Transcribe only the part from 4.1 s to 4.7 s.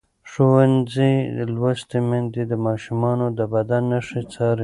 څاري.